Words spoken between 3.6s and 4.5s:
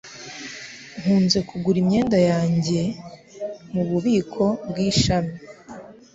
mububiko